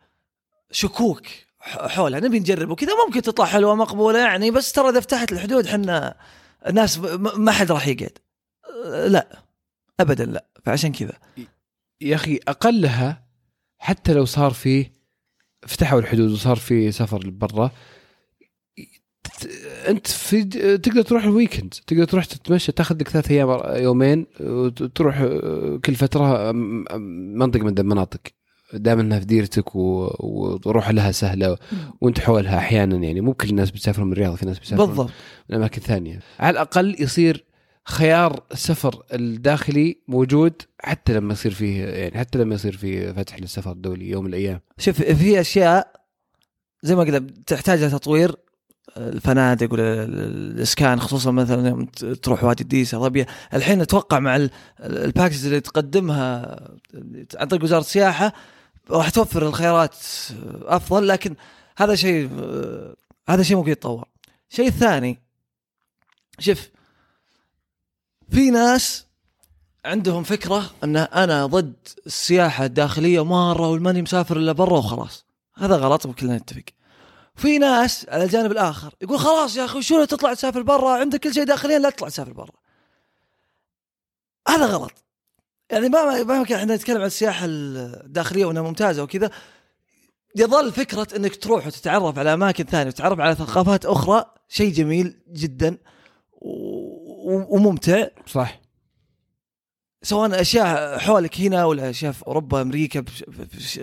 شكوك. 0.70 1.26
حولها 1.64 2.20
نبي 2.20 2.40
نجرب 2.40 2.70
وكذا. 2.70 2.90
ممكن 3.06 3.22
تطلع 3.22 3.46
حلوة 3.46 3.74
مقبولة 3.74 4.18
يعني 4.18 4.50
بس 4.50 4.72
ترى 4.72 4.88
إذا 4.88 5.00
فتحت 5.00 5.32
الحدود 5.32 5.66
حنا 5.66 6.16
الناس 6.66 6.98
ما 7.18 7.52
حد 7.52 7.72
راح 7.72 7.88
يقعد. 7.88 8.18
أه، 8.84 9.06
لا 9.08 9.42
ابدا 10.00 10.24
لا. 10.24 10.46
فعشان 10.64 10.92
كذا. 10.92 11.18
يا 12.00 12.14
أخي 12.14 12.40
أقلها 12.48 13.24
حتى 13.78 14.12
لو 14.14 14.24
صار 14.24 14.50
فيه 14.50 14.92
فتحوا 15.66 16.00
الحدود 16.00 16.30
وصار 16.30 16.56
في 16.56 16.92
سفر 16.92 17.26
لبرا 17.26 17.70
أنت 19.88 20.06
في 20.06 20.44
تقدر 20.76 21.02
تروح 21.02 21.24
الويكند 21.24 21.74
تقدر 21.86 22.04
تروح 22.04 22.24
تتمشى 22.24 22.72
تاخذ 22.72 22.96
لك 22.96 23.08
ثلاث 23.08 23.30
أيام 23.30 23.60
يومين 23.82 24.26
وتروح 24.40 25.18
كل 25.84 25.94
فترة 25.94 26.52
منطقة 26.52 27.62
من 27.62 27.78
المناطق 27.78 28.20
دائما 28.78 29.02
إنها 29.02 29.18
في 29.18 29.24
ديرتك 29.24 29.76
و- 29.76 30.58
وروح 30.66 30.90
لها 30.90 31.12
سهلة 31.12 31.56
وانت 32.00 32.20
حولها 32.20 32.58
أحيانا 32.58 32.96
يعني. 32.96 33.20
مو 33.20 33.34
كل 33.34 33.48
الناس 33.48 33.70
بتسافر 33.70 34.04
من 34.04 34.12
الرياض 34.12 34.34
في 34.34 34.46
ناس 34.46 34.58
بتسافر 34.58 34.84
بالضبط. 34.84 35.10
من 35.50 35.56
اماكن 35.56 35.80
ثانية 35.80 36.20
على 36.38 36.50
الأقل 36.50 36.96
يصير 36.98 37.44
خيار 37.88 38.40
السفر 38.52 39.02
الداخلي 39.12 39.98
موجود 40.08 40.52
حتى 40.80 41.12
لما 41.12 41.32
يصير 41.32 41.52
فيه 41.54 41.84
يعني 41.84 42.18
حتى 42.18 42.38
لما 42.38 42.54
يصير 42.54 42.76
فيه 42.76 43.12
فتح 43.12 43.40
للسفر 43.40 43.72
الدولي 43.72 44.08
يوم 44.10 44.24
من 44.24 44.30
الأيام. 44.30 44.60
شوف 44.78 45.02
في 45.02 45.40
أشياء 45.40 45.92
زي 46.82 46.94
ما 46.96 47.02
قلت 47.02 47.48
تحتاج 47.48 47.90
تطوير. 47.90 48.34
الفنادق 48.96 49.72
ولا 49.72 50.04
الإسكان 50.04 51.00
خصوصا 51.00 51.30
مثلا 51.30 51.68
يوم 51.68 51.84
تروح 52.22 52.44
وادي 52.44 52.62
الديسة 52.62 52.98
ظبيه 52.98 53.26
الحين 53.54 53.80
أتوقع 53.80 54.18
مع 54.18 54.36
ال- 54.36 54.50
الباكج 54.80 55.44
اللي 55.46 55.60
تقدمها 55.60 56.60
عن 57.36 57.46
طريق 57.46 57.64
وزارة 57.64 57.80
السياحة 57.80 58.32
راح 58.90 59.10
توفر 59.10 59.46
الخيارات 59.46 59.96
أفضل 60.62 61.08
لكن 61.08 61.36
هذا 61.76 61.94
شيء 61.94 62.30
هذا 63.28 63.42
شيء 63.42 63.56
ممكن 63.56 63.70
يتطور. 63.70 64.08
الشيء 64.50 64.68
الثاني 64.68 65.22
شوف 66.38 66.68
في 68.30 68.50
ناس 68.50 69.06
عندهم 69.84 70.22
فكرة 70.22 70.70
أن 70.84 70.96
أنا 70.96 71.46
ضد 71.46 71.74
السياحة 72.06 72.64
الداخلية 72.64 73.24
مرة 73.24 73.68
والماني 73.68 74.02
مسافر 74.02 74.36
إلا 74.36 74.52
برا 74.52 74.78
وخلاص. 74.78 75.24
هذا 75.54 75.76
غلط 75.76 76.06
وكلنا 76.06 76.36
نتفق. 76.36 76.64
في 77.36 77.58
ناس 77.58 78.06
على 78.08 78.24
الجانب 78.24 78.52
الآخر 78.52 78.94
يقول 79.02 79.18
خلاص 79.18 79.56
يا 79.56 79.64
أخي 79.64 79.82
شو 79.82 80.04
تطلع 80.04 80.34
تسافر 80.34 80.62
برا؟ 80.62 81.00
عندك 81.00 81.20
كل 81.20 81.34
شيء 81.34 81.44
داخليا 81.44 81.78
لا 81.78 81.90
تطلع 81.90 82.08
تسافر 82.08 82.32
برا. 82.32 82.52
هذا 84.48 84.66
غلط. 84.66 85.03
يعني 85.70 85.88
ما 85.88 86.22
ما 86.22 86.44
كان 86.44 86.58
إحنا 86.58 86.76
نتكلم 86.76 87.00
عن 87.00 87.06
السياحة 87.06 87.46
الداخلية 87.48 88.44
وإنها 88.44 88.62
ممتازة 88.62 89.02
وكذا. 89.02 89.30
يظل 90.36 90.72
فكرة 90.72 91.08
إنك 91.16 91.36
تروح 91.36 91.66
وتتعرف 91.66 92.18
على 92.18 92.34
أماكن 92.34 92.64
ثانية 92.64 92.88
وتتعرف 92.88 93.20
على 93.20 93.34
ثقافات 93.34 93.86
أخرى 93.86 94.24
شيء 94.48 94.72
جميل 94.72 95.22
جدا 95.32 95.78
و- 96.32 97.56
وممتع. 97.56 98.06
صح. 98.26 98.60
سواء 100.02 100.40
أشياء 100.40 100.98
حولك 100.98 101.40
هنا 101.40 101.64
ولا 101.64 101.90
أشياء 101.90 102.12
في 102.12 102.26
أوروبا 102.26 102.62
أمريكا 102.62 103.00
بش- 103.00 103.24
في 103.48 103.60
ش- 103.60 103.78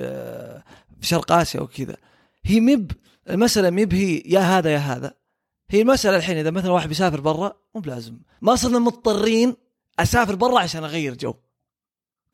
في 1.02 1.08
شرق 1.08 1.32
آسيا 1.32 1.62
وكذا. 1.62 1.96
هي 2.46 2.60
مب 2.60 2.92
المسألة 3.30 3.70
مب 3.70 3.94
هي 3.94 4.24
يا 4.26 4.40
هذا 4.40 4.72
يا 4.74 4.78
هذا. 4.78 5.14
هي 5.70 5.82
المسألة 5.82 6.18
الحين 6.18 6.38
إذا 6.38 6.52
مثلا 6.52 6.72
واحد 6.72 6.88
بيسافر 6.88 7.20
برا 7.22 7.54
مو 7.76 7.82
بلازم. 7.82 8.18
ما 8.42 8.56
صرنا 8.56 8.80
مضطرين 8.80 9.56
أسافر 10.00 10.36
برا 10.36 10.60
عشان 10.60 10.84
أغير 10.84 11.16
جو. 11.16 11.34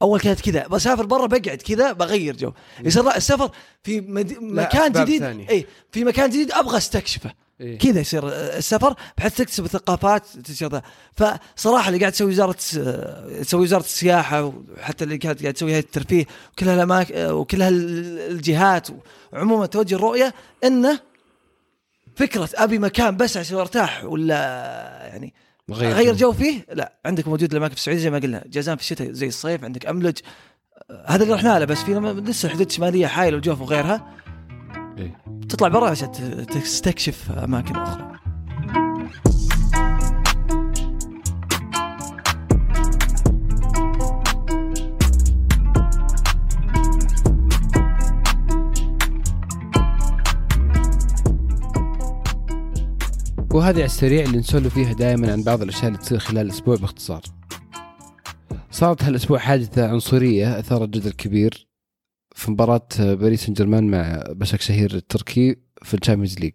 أول 0.02 0.20
كانت 0.20 0.42
كذا 0.42 0.68
بسافر 0.68 1.06
برا 1.06 1.26
بقعد 1.26 1.58
كذا 1.58 1.92
بغير 1.92 2.38
جو 2.38 2.52
يصير 2.84 3.04
لا 3.04 3.18
السفر 3.18 3.52
في 3.84 4.02
مد... 4.02 4.38
مكان 4.42 4.92
جديد. 4.92 5.24
اي 5.24 5.66
في 5.92 6.04
مكان 6.04 6.30
جديد 6.30 6.52
أبغى 6.52 6.78
أستكشفه 6.78 7.34
إيه. 7.62 7.78
كذا 7.78 8.00
يصير 8.00 8.28
السفر 8.30 8.96
بحيث 9.18 9.36
تكتسب 9.36 9.68
ثقافات 9.68 10.24
ذا. 10.64 10.82
فصراحة 11.16 11.88
اللي 11.88 12.00
قاعد 12.00 12.12
تسوي 12.12 12.32
وزارة 12.32 12.56
تسوي 13.42 13.62
وزارة 13.62 13.84
السياحة 13.84 14.54
وحتى 14.78 15.04
اللي 15.04 15.18
كانت 15.18 15.42
قاعد 15.42 15.54
تسوي 15.54 15.72
هيئه 15.72 15.80
الترفيه 15.80 16.26
وكل 16.52 16.70
هالاماكن 16.70 17.26
وكل 17.32 17.62
هالجهات 17.62 18.88
وعموما 19.34 19.66
توجه 19.66 19.96
الرؤية 19.96 20.34
إنه 20.64 21.00
فكرة 22.16 22.50
أبي 22.56 22.80
مكان 22.80 23.18
بس 23.18 23.38
عشان 23.38 23.58
أرتاح 23.58 24.04
ولا 24.04 24.36
يعني 25.12 25.34
غير 25.72 25.94
غير 25.94 26.16
جو. 26.16 26.32
فيه؟ 26.32 26.66
لا 26.74 26.94
عندك 27.06 27.28
موجود 27.28 27.52
الاماكن 27.52 27.74
في 27.74 27.80
السعودية 27.80 28.02
زي 28.02 28.10
ما 28.10 28.18
قلنا 28.18 28.44
جازان 28.48 28.76
في 28.76 28.82
الشتاء 28.82 29.12
زي 29.12 29.28
الصيف 29.28 29.64
عندك 29.64 29.86
أملج. 29.86 30.18
هذا 31.06 31.24
اللي 31.24 31.34
رحنا 31.34 31.60
له 31.60 31.66
بس 31.66 31.84
في 31.84 31.94
لسه 31.94 32.46
الحدود 32.46 32.66
الشمالية 32.66 33.08
حايل 33.08 33.36
وجوف 33.36 33.62
وغيرها. 33.62 34.14
إيه. 34.98 35.24
تطلع 35.50 35.68
برا 35.68 35.90
عشان 35.90 36.12
تستكشف 36.48 37.32
أماكن 37.32 37.76
أخرى. 37.76 38.17
وهذه 53.58 53.76
على 53.76 53.86
السريع 53.86 54.24
اللي 54.24 54.38
نسولف 54.38 54.74
فيها 54.74 54.94
دائما 54.94 55.32
عن 55.32 55.44
بعض 55.44 55.62
الأشياء 55.62 55.88
اللي 55.88 55.98
تصير 55.98 56.20
خلال 56.20 56.46
الأسبوع 56.46 56.76
باختصار. 56.76 57.22
صارت 58.72 59.04
هالأسبوع 59.04 59.40
حادثة 59.40 59.90
عنصرية 59.90 60.60
اثارت 60.60 60.90
جدل 60.90 61.12
كبير 61.12 61.68
في 62.36 62.52
مباراة 62.52 62.88
باريس 63.00 63.46
سان 63.46 63.54
جيرمان 63.54 63.92
مع 63.92 64.24
بشك 64.30 64.62
شهير 64.62 64.96
التركي 64.96 65.56
في 65.84 65.94
ال 65.94 65.99
Champions 65.99 66.40
League. 66.40 66.54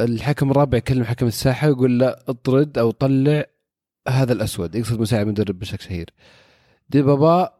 الحكم 0.00 0.50
الرابع 0.50 0.78
يكلم 0.78 1.04
حكم 1.04 1.26
الساحة 1.26 1.68
ويقول 1.68 1.98
له 1.98 2.08
اطرد 2.08 2.78
أو 2.78 2.90
طلع 2.90 3.44
هذا 4.08 4.32
الأسود 4.32 4.74
يقصد 4.74 5.00
مساعد 5.00 5.26
مدرب 5.26 5.58
بشك 5.58 5.80
شهير. 5.80 6.10
ديمبا 6.88 7.02
با 7.02 7.54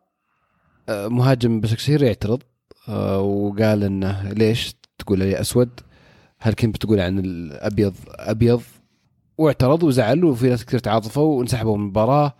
آه، 0.88 1.08
مهاجم 1.08 1.60
بشك 1.60 1.78
شهير 1.78 2.02
يعترض 2.02 2.42
آه، 2.88 3.20
وقال 3.20 3.84
إنه 3.84 4.32
ليش 4.32 4.74
تقول 4.98 5.18
لي 5.18 5.40
أسود؟ 5.40 5.80
هل 6.42 6.54
كنت 6.54 6.74
بتقول 6.74 7.00
عن 7.00 7.18
الأبيض 7.18 7.94
أبيض؟ 8.08 8.62
واعترض 9.38 9.82
وزعل 9.82 10.24
وفي 10.24 10.48
ناس 10.48 10.64
كثير 10.64 10.80
تعاطفوا 10.80 11.38
وانسحبوا 11.38 11.76
من 11.76 11.82
المباراة. 11.82 12.34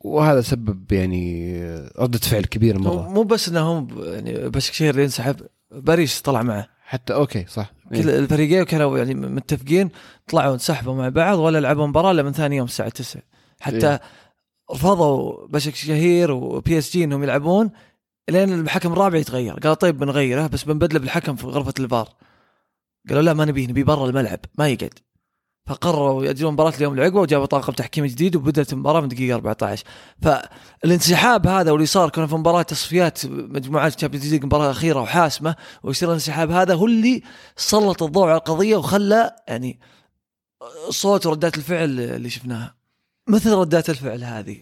وهذا 0.00 0.40
سبب 0.40 0.92
يعني 0.92 1.56
ردة 1.98 2.18
فعل 2.18 2.44
كبيرة 2.44 2.78
مو 2.78 2.94
مرة. 2.94 3.08
مو 3.08 3.22
بس 3.22 3.48
إنهم 3.48 3.88
يعني 4.04 4.48
بشكشير 4.48 4.90
اللي 4.90 5.02
ينسحب 5.02 5.36
باريس 5.70 6.20
طلع 6.20 6.42
معه. 6.42 6.68
حتى 6.84 7.14
أوكي 7.14 7.44
صح. 7.48 7.72
كل 7.88 8.08
إيه. 8.08 8.18
الفريقين 8.18 8.62
كانوا 8.62 8.98
يعني 8.98 9.14
متفقين 9.14 9.90
طلعوا 10.28 10.54
انسحبوا 10.54 10.94
مع 10.94 11.08
بعض 11.08 11.38
ولا 11.38 11.60
لعبوا 11.60 11.86
مباراة 11.86 12.10
إلا 12.10 12.22
من 12.22 12.32
ثاني 12.32 12.56
يوم 12.56 12.66
الساعة 12.66 12.88
9 12.88 13.22
حتى 13.60 13.90
إيه. 13.90 14.00
رفضوا 14.72 15.46
بشك 15.46 15.74
شهير 15.74 16.30
وبي 16.30 16.78
اس 16.78 16.92
جي 16.92 17.04
إنهم 17.04 17.22
يلعبون 17.22 17.70
لين 18.30 18.60
الحكم 18.60 18.92
الرابع 18.92 19.18
يتغير. 19.18 19.54
قال 19.54 19.76
طيب 19.76 19.98
بنغيره 19.98 20.46
بس 20.46 20.64
بنبدله 20.64 21.00
بالحكم 21.00 21.36
في 21.36 21.46
غرفة 21.46 21.74
الفار. 21.78 22.08
قالوا 23.08 23.22
لا 23.22 23.34
ما 23.34 23.44
نبيه 23.44 23.66
نبي 23.66 23.82
برا 23.82 24.08
الملعب 24.08 24.40
ما 24.58 24.68
يقعد. 24.68 24.98
فقرروا 25.66 26.24
يأجلون 26.24 26.52
مباراة 26.52 26.72
اليوم 26.76 26.92
اللي 26.92 27.04
عقبه 27.04 27.20
وجابوا 27.20 27.46
طاقم 27.46 27.72
تحكيم 27.72 28.06
جديد 28.06 28.36
وبدأت 28.36 28.72
المباراة 28.72 29.00
من 29.00 29.08
دقيقة 29.08 29.34
14 29.34 29.84
فالانسحاب 30.22 31.46
هذا 31.46 31.70
واللي 31.70 31.86
صار 31.86 32.10
كنا 32.10 32.26
في 32.26 32.34
مباراة 32.34 32.62
تصفيات 32.62 33.26
مجموعات 33.26 33.94
ال 33.94 33.98
Champions 33.98 34.32
League 34.32 34.44
مباراة 34.44 34.70
أخيرة 34.70 35.00
وحاسمة 35.00 35.56
ويصير 35.82 36.08
الانسحاب 36.08 36.50
هذا 36.50 36.74
هو 36.74 36.86
اللي 36.86 37.22
سلط 37.56 38.02
الضوء 38.02 38.28
على 38.28 38.36
القضية 38.36 38.76
وخلى 38.76 39.36
يعني 39.48 39.80
صوت 40.88 41.26
وردات 41.26 41.56
الفعل 41.56 42.00
اللي 42.00 42.30
شفناها. 42.30 42.74
مثل 43.28 43.52
ردات 43.52 43.90
الفعل 43.90 44.24
هذه؟ 44.24 44.60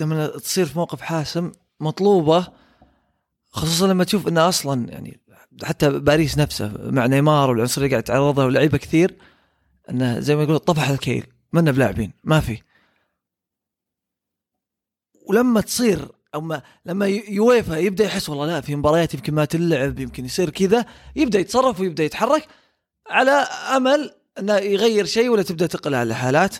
لما 0.00 0.26
تصير 0.26 0.66
في 0.66 0.78
موقف 0.78 1.00
حاسم 1.00 1.52
مطلوبة 1.80 2.46
خصوصا 3.50 3.86
لما 3.86 4.04
تشوف 4.04 4.28
انه 4.28 4.48
أصلا 4.48 4.90
يعني 4.90 5.20
حتى 5.64 5.90
باريس 5.90 6.38
نفسه 6.38 6.72
مع 6.90 7.06
نيمار 7.06 7.50
والعنصرية 7.50 7.90
قاعد 7.90 8.02
يتعرضها 8.02 8.44
ولعيبة 8.44 8.78
كثير 8.78 9.16
إنه 9.90 10.20
زي 10.20 10.36
ما 10.36 10.42
يقولوا 10.42 10.58
طفح 10.58 10.88
الكيل. 10.88 11.26
منا 11.52 11.70
بلاعبين 11.70 12.12
ما 12.24 12.40
في. 12.40 12.62
ولما 15.26 15.60
تصير 15.60 16.08
أو 16.34 16.40
ما 16.40 16.62
لما 16.86 17.06
يويفا 17.06 17.76
يبدأ 17.76 18.04
يحس 18.04 18.28
والله 18.28 18.46
لا 18.46 18.60
في 18.60 18.76
مباريات 18.76 19.14
يمكن 19.14 19.34
ما 19.34 19.44
تلعب 19.44 19.98
يمكن 19.98 20.24
يصير 20.24 20.50
كذا 20.50 20.86
يبدأ 21.16 21.38
يتصرف 21.38 21.80
ويبدأ 21.80 22.04
يتحرك 22.04 22.46
على 23.10 23.30
أمل 23.76 24.14
إنه 24.38 24.56
يغير 24.56 25.04
شيء 25.04 25.28
ولا 25.28 25.42
تبدأ 25.42 25.66
تقل 25.66 25.94
على 25.94 26.08
الحالات. 26.08 26.56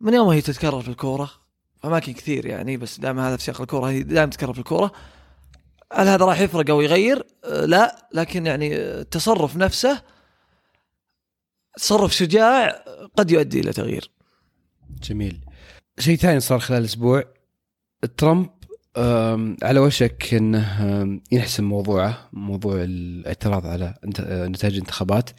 من 0.00 0.14
يوم 0.14 0.28
هي 0.28 0.40
تتكرر 0.40 0.80
في 0.82 0.88
الكورة؟ 0.88 1.30
في 1.80 1.86
أماكن 1.86 2.12
كثير 2.12 2.46
يعني 2.46 2.76
بس 2.76 3.00
دام 3.00 3.18
هذا 3.18 3.36
في 3.36 3.42
سياق 3.42 3.60
الكورة 3.60 3.90
هي 3.90 4.02
دائما 4.02 4.30
تتكرر 4.30 4.52
في 4.52 4.58
الكورة. 4.58 4.92
هل 5.94 6.08
هذا 6.08 6.24
راح 6.24 6.40
يفرق 6.40 6.70
أو 6.70 6.80
يغير؟ 6.80 7.26
آه، 7.44 7.64
لا 7.64 8.08
لكن 8.14 8.46
يعني 8.46 8.76
التصرف 8.76 9.56
نفسه 9.56 10.02
تصرف 11.76 12.14
شجاع 12.14 12.84
قد 13.16 13.30
يؤدي 13.30 13.60
إلى 13.60 13.72
تغيير. 13.72 14.10
جميل 15.02 15.40
شيء 15.98 16.16
ثاني 16.16 16.40
صار 16.40 16.58
خلال 16.58 16.80
الأسبوع 16.80 17.24
ترامب 18.16 18.50
على 19.62 19.80
وشك 19.80 20.34
إنه 20.34 21.20
ينحسم 21.32 21.64
موضوعه 21.64 22.28
موضوع 22.32 22.82
الاعتراض 22.82 23.66
على 23.66 23.94
آه، 24.20 24.46
نتائج 24.46 24.74
الانتخابات 24.74 25.30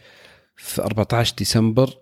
في 0.56 0.82
14 0.82 1.36
ديسمبر 1.38 1.94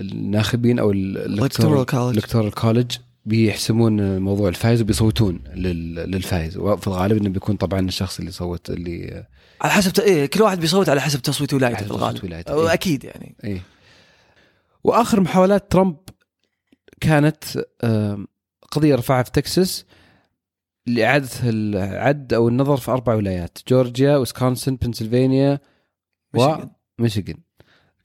الناخبين 0.00 0.78
أو. 0.78 0.90
الالكتورال 0.90 2.52
كولج 2.52 2.96
بيحسمون 3.24 4.18
موضوع 4.18 4.48
الفائز 4.48 4.80
وبيصوتون 4.80 5.40
لل- 5.54 5.94
للفائز 5.94 6.56
وفي 6.56 6.86
الغالب 6.86 7.16
إنه 7.16 7.28
بيكون 7.28 7.56
طبعا 7.56 7.80
الشخص 7.80 8.18
اللي 8.18 8.30
صوت 8.30 8.70
اللي 8.70 9.24
على 9.60 9.72
حسب 9.72 9.92
ت... 9.92 10.00
إيه 10.00 10.26
كل 10.26 10.42
واحد 10.42 10.60
بيصوت 10.60 10.88
على 10.88 11.00
حسب 11.00 11.22
تصويت 11.22 11.54
ولايته 11.54 11.84
في 11.84 11.90
الغالب. 11.90 12.24
ولايته، 12.24 12.52
أو 12.52 12.66
إيه. 12.66 12.72
أكيد 12.72 13.04
يعني 13.04 13.36
إيه 13.44 13.62
وآخر 14.84 15.20
محاولات 15.20 15.72
ترامب 15.72 15.96
كانت 17.00 17.44
قضية 18.70 18.94
رفعها 18.94 19.22
في 19.22 19.30
تكساس 19.30 19.84
لإعادة 20.86 21.28
العد 21.44 22.32
أو 22.34 22.48
النظر 22.48 22.76
في 22.76 22.90
أربع 22.90 23.14
ولايات 23.14 23.58
جورجيا 23.68 24.16
ويسكونسن 24.16 24.76
بنسلفانيا. 24.76 25.60
وميشيغان 26.34 27.36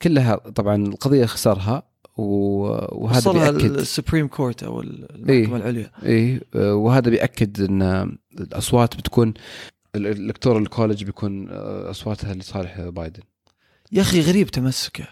كلها 0.02 0.36
طبعا 0.36 0.76
القضية 0.76 1.26
خسرها 1.26 1.92
وهذا 2.17 3.17
وصلها 3.17 3.52
بيأكد. 3.52 3.78
ال 3.78 3.84
Supreme 3.84 4.28
Court 4.28 4.63
أو 4.63 4.82
المحكمه 4.82 5.30
إيه. 5.30 5.56
العليا. 5.56 5.91
آه، 6.56 6.76
وهذا 6.76 7.10
بيأكد 7.10 7.62
إن 7.62 8.17
الأصوات 8.39 8.95
بتكون 8.97 9.34
ال 9.96 10.03
electoral 10.03 10.69
college 10.69 11.04
بيكون 11.04 11.49
آه، 11.49 11.89
أصواتها 11.89 12.34
لصالح 12.34 12.82
بايدن. 12.82 13.23
يا 13.91 14.02
أخي 14.02 14.21
غريب 14.21 14.47
تمسكه. 14.47 15.08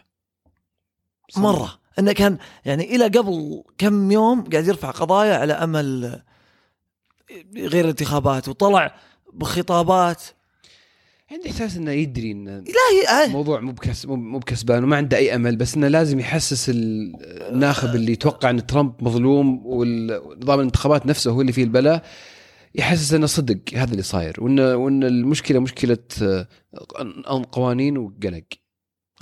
مرة. 1.37 1.79
إنه 1.99 2.11
كان 2.11 2.37
يعني 2.65 2.95
إلى 2.95 3.03
قبل 3.03 3.63
كم 3.77 4.11
يوم 4.11 4.43
قاعد 4.43 4.67
يرفع 4.67 4.91
قضايا 4.91 5.37
على 5.37 5.53
أمل 5.53 6.21
غير 7.55 7.83
الانتخابات 7.85 8.47
وطلع 8.49 8.95
بخطابات 9.33 10.23
عندي 11.31 11.49
إحساس 11.49 11.77
إنه 11.77 11.91
يدري 11.91 12.31
إن 12.31 12.45
لا 12.47 13.25
الموضوع 13.25 13.59
مو 13.59 13.71
بكس 13.71 14.05
مو 14.05 14.39
بكسبان 14.39 14.83
وما 14.83 14.97
عنده 14.97 15.17
أي 15.17 15.35
أمل 15.35 15.55
بس 15.55 15.75
إنه 15.75 15.87
لازم 15.87 16.19
يحسس 16.19 16.69
ال- 16.69 17.15
الناخب 17.53 17.95
اللي 17.95 18.11
يتوقع 18.11 18.49
إن 18.49 18.65
ترامب 18.65 19.03
مظلوم 19.03 19.61
ونظام 19.65 20.59
الانتخابات 20.59 21.05
نفسه 21.05 21.31
هو 21.31 21.41
اللي 21.41 21.51
فيه 21.51 21.63
البلاء 21.63 22.03
يحسس 22.75 23.13
إنه 23.13 23.25
صدق 23.25 23.59
هذا 23.75 23.91
اللي 23.91 24.03
صاير 24.03 24.35
وان 24.43 24.59
وإن 24.59 25.03
المشكلة 25.03 25.59
مشكلة 25.59 25.97
آه، 26.21 26.47
قوانين 27.51 27.97
وقلق. 27.97 28.43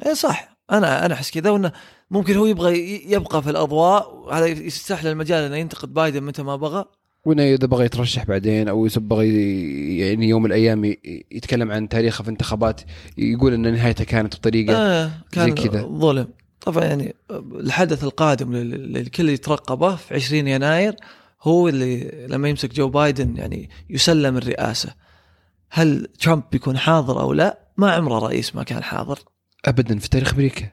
اي 0.06 0.16
صح. 0.16 0.58
أنا 0.72 1.06
أنا 1.06 1.14
أحس 1.14 1.32
كذا 1.32 1.50
وإنه 1.50 1.72
ممكن 2.12 2.36
هو 2.36 2.46
يبغى 2.46 2.80
يبقى 3.12 3.44
في 3.44 3.50
الأضواء 3.50 4.16
وهذا 4.16 4.46
يفتح 4.46 5.04
له 5.04 5.12
المجال 5.12 5.44
إنه 5.44 5.56
ينتقد 5.58 5.94
بايدن 5.94 6.24
متى 6.24 6.44
ما 6.44 6.56
بغى. 6.56 6.86
وإنه 7.26 7.44
إذا 7.44 7.68
بغى 7.68 7.86
يترشح 7.86 8.26
بعدين 8.26 8.68
أو 8.68 8.86
يبغى 8.86 9.28
ي- 9.28 9.98
يعني 9.98 10.30
يوم 10.30 10.42
من 10.44 10.48
الأيام 10.48 10.86
يتكلم 11.32 11.72
عن 11.72 11.90
تاريخه 11.90 12.24
في 12.24 12.30
انتخابات 12.30 12.82
يقول 13.18 13.54
إن 13.54 13.74
نهايته 13.74 14.04
كانت 14.04 14.36
بطريقة 14.36 14.76
آه 14.78 15.12
كان 15.32 15.46
زي 15.46 15.52
كذا. 15.68 15.82
ظلم. 15.82 16.28
طبعا 16.62 16.84
يعني 16.86 17.16
الحدث 17.56 18.04
القادم 18.04 18.56
لل- 18.56 18.94
للكل 18.94 19.30
يترقبه 19.30 19.96
في 19.96 20.14
20 20.16 20.48
يناير 20.48 20.96
هو 21.42 21.68
اللي 21.68 22.12
لما 22.30 22.50
يمسك 22.50 22.74
جو 22.74 22.90
بايدن 22.90 23.38
يعني 23.38 23.70
يسلم 23.90 24.38
الرئاسة. 24.38 24.90
هل 25.70 26.08
ترامب 26.20 26.44
بيكون 26.52 26.78
حاضر 26.78 27.22
أو 27.22 27.34
لا؟ 27.34 27.60
ما 27.78 27.92
عمره 27.92 28.20
رئيس 28.20 28.56
ما 28.56 28.64
كان 28.64 28.84
حاضر. 28.84 29.20
ابدا 29.66 30.00
في 30.00 30.10
تاريخ 30.10 30.34
أمريكا. 30.34 30.70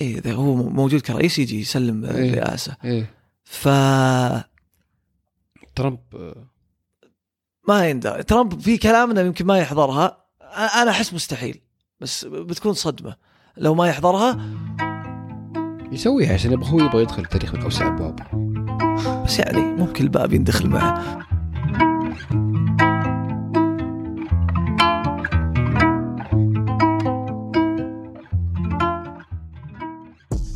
اي 0.00 0.18
إذا 0.18 0.32
هو 0.32 0.54
موجود 0.54 1.00
كرئيس 1.00 1.38
يجي 1.38 1.60
يسلم 1.60 2.04
إيه. 2.04 2.10
الرئاسة. 2.30 2.76
إيه. 2.84 3.10
ف 3.44 3.68
ترامب 5.76 5.98
ما 7.68 7.88
يندر 7.90 8.22
ترامب 8.22 8.60
في 8.60 8.78
كلام 8.78 9.10
انه 9.10 9.20
يمكن 9.20 9.46
ما 9.46 9.58
يحضرها. 9.58 10.26
أنا 10.82 10.90
أحس 10.90 11.14
مستحيل 11.14 11.60
بس 12.00 12.24
بتكون 12.24 12.72
صدمة. 12.72 13.16
لو 13.56 13.74
ما 13.74 13.88
يحضرها 13.88 14.40
يسويها 15.92 16.34
عشان 16.34 16.52
يبغى 16.52 16.72
هو 16.72 16.80
يبغى 16.80 17.02
يدخل 17.02 17.22
التاريخ 17.22 17.54
من 17.54 17.62
اوسع 17.62 17.86
ابواب 17.86 18.16
بس 19.24 19.38
يعني 19.38 19.62
ممكن 19.62 20.04
الباب 20.04 20.32
يندخل 20.32 20.68
معه. 20.68 21.26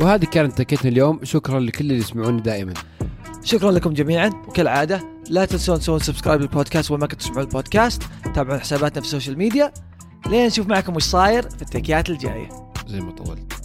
وهذه 0.01 0.25
كانت 0.25 0.59
تكيتنا 0.59 0.91
اليوم. 0.91 1.21
شكرا 1.25 1.61
لكل 1.61 1.85
اللي 1.85 1.99
يسمعوني 1.99 2.41
دائما. 2.41 2.75
شكرا 3.45 3.71
لكم 3.71 3.93
جميعا. 3.93 4.31
وكالعادة 4.49 5.01
لا 5.29 5.45
تنسون 5.45 5.79
تسوون 5.79 5.99
subscribe 5.99 6.41
للبودكاست 6.41 6.91
وين 6.91 7.01
ما 7.01 7.07
كنتوا 7.07 7.19
تسمعون 7.19 7.43
البودكاست. 7.43 8.03
تابعون 8.35 8.61
حساباتنا 8.61 9.01
في 9.01 9.07
ال 9.07 9.11
social 9.11 9.39
media. 9.39 9.73
لين 10.27 10.47
نشوف 10.47 10.67
معكم 10.67 10.97
وش 10.97 11.03
صاير 11.03 11.51
في 11.51 11.63
التكيات 11.63 12.11
الجاية. 12.11 12.49
زي 12.87 13.01
ما 13.01 13.13
طولت. 13.13 13.60